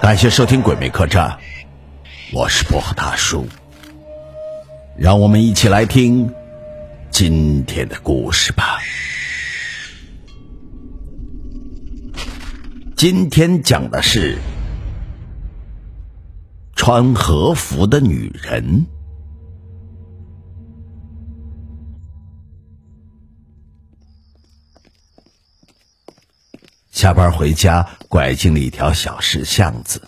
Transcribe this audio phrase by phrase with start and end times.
[0.00, 1.28] 感谢收听《鬼魅客栈》，
[2.32, 3.48] 我是薄荷大叔。
[4.96, 6.32] 让我们一起来听
[7.10, 8.78] 今天的故事吧。
[12.94, 14.38] 今天讲的是
[16.76, 18.86] 穿和服的女人。
[26.96, 30.00] 下班回家，拐进了一条小石巷子，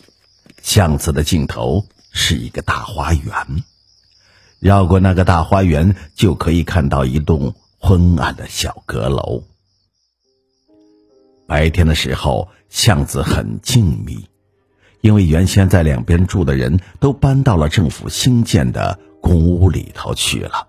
[0.62, 3.34] 巷子的尽头是一个大花园。
[4.58, 9.42] 绕过那个大花园，就可以看到一栋昏暗的小阁楼。
[11.46, 14.24] 白天的时候，巷子很静谧，
[15.02, 20.66] 因为原先在两边住的人都搬到了政府新建的公屋里头去了，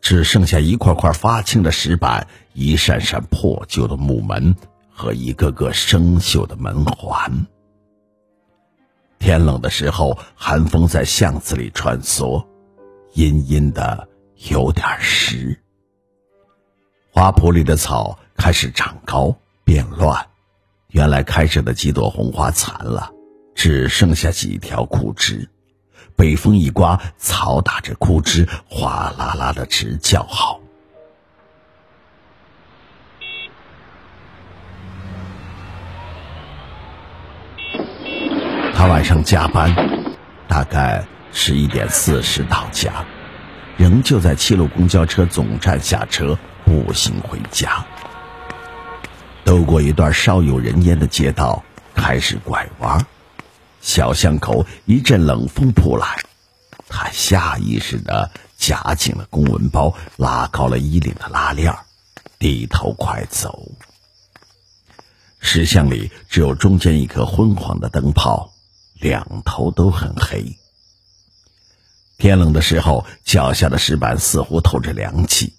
[0.00, 4.56] 只剩下一块块发青的石板，一扇扇破旧的木门。
[4.94, 7.46] 和一个个生锈的门环。
[9.18, 12.46] 天冷的时候，寒风在巷子里穿梭，
[13.14, 14.08] 阴阴的，
[14.50, 15.60] 有点湿。
[17.10, 20.26] 花圃里的草开始长高变乱，
[20.88, 23.10] 原来开着的几朵红花残了，
[23.54, 25.48] 只剩下几条枯枝。
[26.16, 30.60] 北风一刮，草打着枯枝，哗啦啦的直叫好。
[38.84, 39.74] 他晚上加班，
[40.46, 43.06] 大概十一点四十到家，
[43.78, 47.86] 仍旧在七路公交车总站下车，步行回家。
[49.42, 53.06] 兜过一段稍有人烟的街道，开始拐弯，
[53.80, 56.18] 小巷口一阵冷风扑来，
[56.86, 61.74] 他下意识的夹紧了公文包，拉高了衣领的拉链，
[62.38, 63.66] 低头快走。
[65.40, 68.50] 石巷里只有中间一颗昏黄的灯泡。
[69.00, 70.58] 两头都很黑。
[72.16, 75.52] 天冷的时候，脚下的石板似乎透着凉气，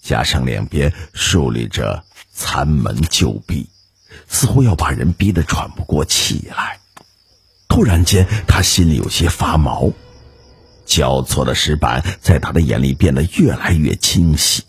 [0.00, 3.68] 加上两边竖立着残门旧壁，
[4.28, 6.78] 似乎要把人逼得喘不过气来。
[7.68, 9.92] 突然间，他心里有些发毛。
[10.84, 14.62] 交错的石板在他的眼里变得越来越清晰，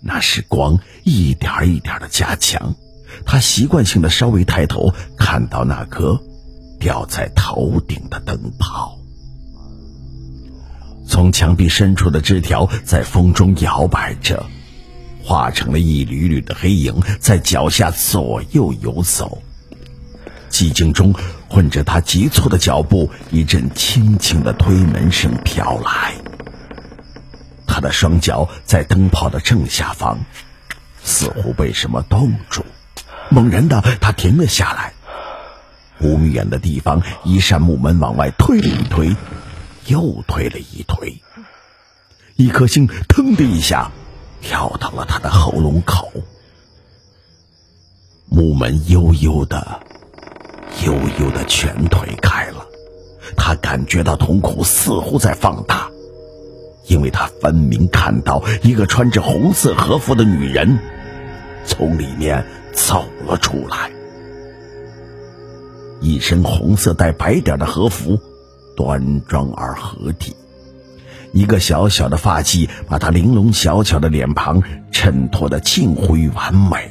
[0.00, 2.74] 那是光一点一点的加强。
[3.24, 6.20] 他习惯性的稍微抬头，看到那颗。
[6.78, 8.98] 吊在头顶的灯泡，
[11.08, 14.44] 从墙壁深处的枝条在风中摇摆着，
[15.22, 19.42] 化成了一缕缕的黑影，在脚下左右游走。
[20.50, 21.12] 寂静中
[21.48, 26.14] 混着他急促的脚步，一阵轻轻的推门声飘来。
[27.66, 30.18] 他的双脚在灯泡的正下方，
[31.02, 32.64] 似乎被什么冻住，
[33.28, 34.92] 猛然的，他停了下来。
[36.00, 39.16] 五米远的地方，一扇木门往外推了一推，
[39.86, 41.22] 又推了一推，
[42.36, 43.90] 一颗心腾的一下
[44.40, 46.10] 跳到了他的喉咙口。
[48.28, 49.80] 木门悠悠的、
[50.84, 52.66] 悠悠的全推开了，
[53.36, 55.88] 他感觉到瞳孔似乎在放大，
[56.88, 60.78] 因为他分明看到一个穿着红色和服的女人
[61.64, 63.95] 从里面走了出来。
[66.00, 68.20] 一身红色带白点的和服，
[68.76, 70.34] 端庄而合体。
[71.32, 74.62] 一个小小的发髻，把她玲珑小巧的脸庞
[74.92, 76.90] 衬托的近乎于完美。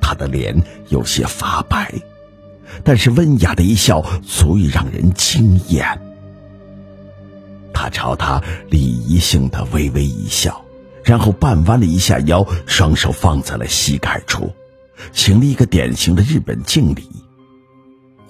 [0.00, 1.94] 她的脸有些发白，
[2.84, 6.00] 但是温雅的一笑足以让人惊艳。
[7.72, 10.62] 他朝她礼仪性的微微一笑，
[11.02, 14.52] 然后半弯了一下腰，双手放在了膝盖处，
[15.12, 17.08] 行了一个典型的日本敬礼。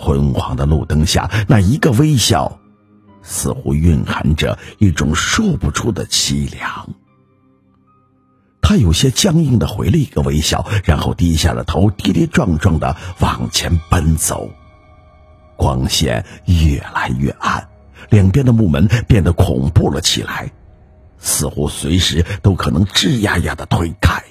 [0.01, 2.59] 昏黄的路灯下，那一个微笑，
[3.23, 6.89] 似乎蕴含着一种说不出的凄凉。
[8.63, 14.51] 他有些僵硬的回了一个微笑，然后低下了头，跌跌撞撞的往前奔走。
[15.57, 17.69] 光线越来越暗，
[18.09, 20.51] 两边的木门变得恐怖了起来，
[21.19, 24.23] 似乎随时都可能吱呀呀的推开。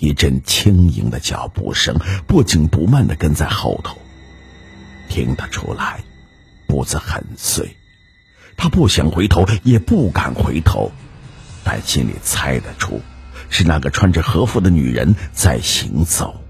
[0.00, 3.96] 一阵轻盈的脚步声不紧不慢的跟在后头，
[5.08, 6.00] 听得出来，
[6.66, 7.76] 步子很碎。
[8.56, 10.90] 他不想回头，也不敢回头，
[11.64, 13.00] 但心里猜得出，
[13.50, 16.40] 是那个穿着和服的女人在行走。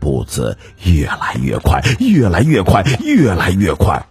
[0.00, 4.04] 步子越来越快，越来越快，越来越快，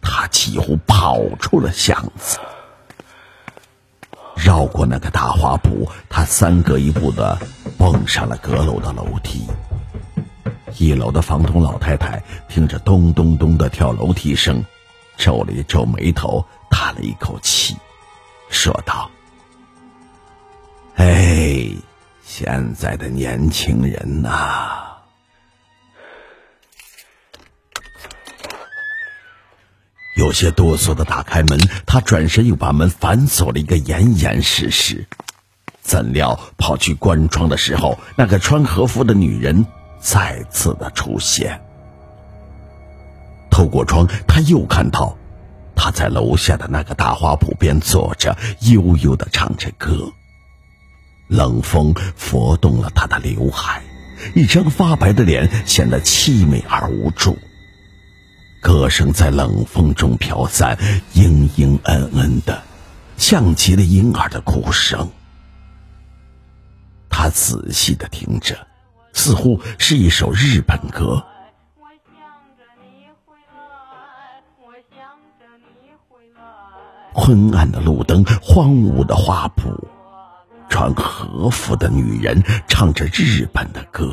[0.00, 2.38] 他几乎跑出了巷子。
[4.46, 7.36] 绕过那个大花圃，他三格一步的
[7.76, 9.44] 蹦上了阁楼的楼梯。
[10.78, 14.64] 一楼的房东老太太听着咚咚咚的跳楼梯声，
[15.16, 17.76] 皱了一皱眉头，叹了一口气，
[18.48, 19.10] 说道
[20.94, 21.68] ：“哎，
[22.24, 24.85] 现在的年轻人呐。”
[30.26, 31.56] 有些哆嗦的打开门，
[31.86, 35.06] 他转身又把门反锁了一个严严实实。
[35.82, 39.64] 怎料跑去关窗的时候，那个穿和服的女人
[40.00, 41.60] 再次的出现。
[43.52, 45.16] 透过窗，他又看到
[45.76, 50.10] 她在楼下的那个大花圃边坐着，悠悠的唱着歌。
[51.28, 53.80] 冷风拂动了他的刘海，
[54.34, 57.38] 一张发白的脸显得凄美而无助。
[58.60, 60.76] 歌声在冷风中飘散，
[61.14, 62.62] 嘤嘤嗯嗯的，
[63.16, 65.08] 像极了婴儿的哭声。
[67.08, 68.66] 他仔细的听着，
[69.12, 71.24] 似乎是一首日本歌。
[77.14, 79.74] 昏暗的路灯，荒芜的花圃，
[80.68, 84.12] 穿和服的女人唱着日本的歌，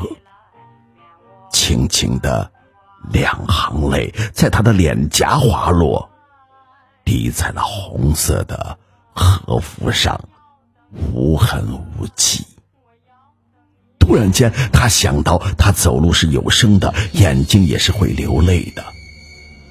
[1.50, 2.53] 轻轻的。
[3.12, 6.10] 两行泪在他的脸颊滑落，
[7.04, 8.78] 滴在了红色的
[9.12, 10.20] 和服上，
[11.12, 12.44] 无痕无迹。
[13.98, 18.84] 突然间，他想到，他走路是有声的，眼睛也是会流泪的。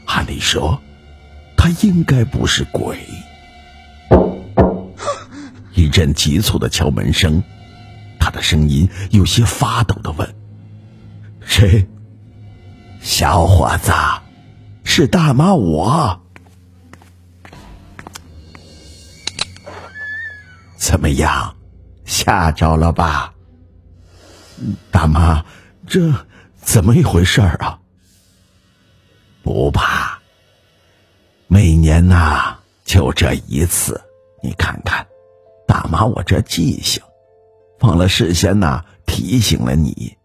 [0.05, 0.81] 按理说，
[1.55, 2.99] 他应该不是鬼。
[5.75, 7.43] 一阵急促的敲门声，
[8.19, 10.35] 他的声音有些发抖的问
[11.45, 11.87] ：“谁？”
[13.03, 13.91] 小伙子，
[14.85, 16.21] 是大妈我。
[20.77, 21.53] 怎么样，
[22.05, 23.33] 吓着了吧？
[24.89, 25.43] 大妈，
[25.85, 26.13] 这
[26.61, 27.77] 怎么一回事儿啊？
[29.43, 30.17] 不怕，
[31.47, 34.01] 每年呐就这一次。
[34.41, 35.05] 你看看，
[35.67, 37.03] 大妈我这记性，
[37.81, 40.17] 忘了事先呐提醒了你。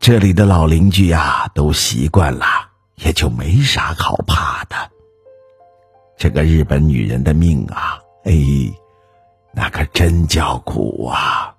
[0.00, 2.46] 这里的老邻居呀，都习惯了，
[2.94, 4.74] 也就没啥好怕的。
[6.16, 8.32] 这个日本女人的命啊，哎，
[9.52, 11.54] 那可真叫苦啊！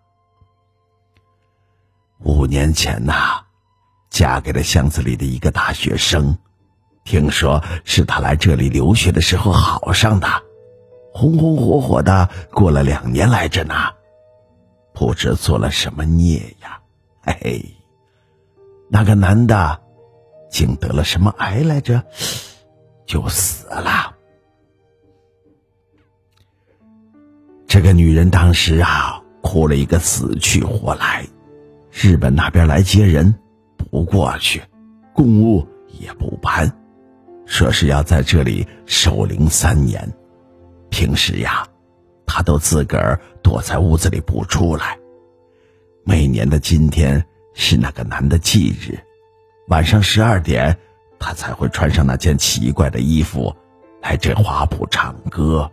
[2.24, 3.44] 五年前呐，
[4.10, 6.36] 嫁给了巷子里的一个大学生，
[7.04, 10.28] 听说是他来这里留学的时候好上的，
[11.14, 13.76] 红红火火的过了两年来着呢，
[14.96, 16.82] 不知做了什么孽呀，
[17.24, 17.81] 嘿嘿。
[18.94, 19.80] 那个男的，
[20.50, 22.04] 竟得了什么癌来着，
[23.06, 24.14] 就死了。
[27.66, 31.26] 这个女人当时啊，哭了一个死去活来。
[31.90, 33.34] 日本那边来接人，
[33.78, 34.62] 不过去，
[35.14, 35.66] 公务
[35.98, 36.70] 也不办，
[37.46, 40.06] 说是要在这里守灵三年。
[40.90, 41.66] 平时呀，
[42.26, 45.00] 她都自个儿躲在屋子里不出来。
[46.04, 47.26] 每年的今天。
[47.54, 49.00] 是那个男的忌日，
[49.68, 50.78] 晚上十二点，
[51.20, 53.56] 他才会穿上那件奇怪的衣服，
[54.02, 55.70] 来这花圃唱歌。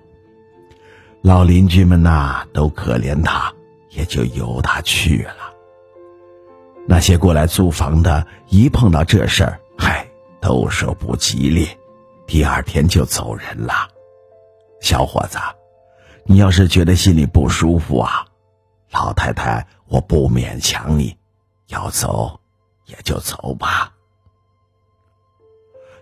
[1.23, 3.53] 老邻居们呐，都可怜他，
[3.91, 5.53] 也就由他去了。
[6.87, 10.09] 那些过来租房的，一碰到这事儿，嗨，
[10.41, 11.69] 都说不吉利，
[12.27, 13.89] 第二天就走人了。
[14.81, 15.39] 小伙子，
[16.25, 18.25] 你要是觉得心里不舒服啊，
[18.93, 21.18] 老太太，我不勉强你。
[21.69, 22.41] 要走，
[22.85, 23.95] 也就走吧。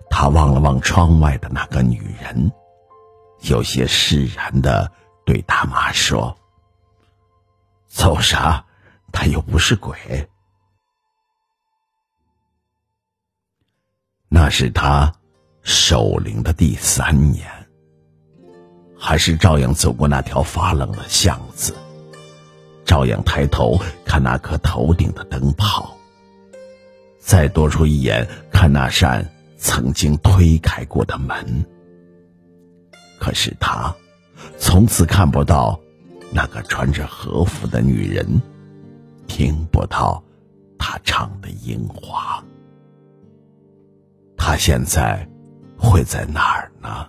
[0.09, 2.51] 他望了望窗外的那个女人，
[3.41, 4.91] 有些释然的
[5.25, 6.37] 对大妈说
[7.87, 8.65] ：“走啥？
[9.13, 9.97] 他又不是鬼。”
[14.29, 15.13] 那是他
[15.63, 17.51] 守灵的第三年，
[18.99, 21.75] 还是照样走过那条发冷的巷子。
[22.97, 25.99] 照样抬头看那颗头顶的灯泡，
[27.19, 31.67] 再多出一眼看那扇曾经推开过的门。
[33.21, 33.95] 可是他
[34.57, 35.79] 从此看不到
[36.33, 38.41] 那个穿着和服的女人，
[39.27, 40.25] 听不到
[40.79, 42.43] 她唱的樱花。
[44.39, 45.29] 他现在
[45.77, 47.07] 会在哪儿呢？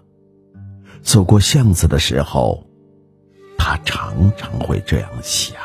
[1.01, 2.61] 走过巷子的时候。
[3.59, 5.57] 他常常会这样想。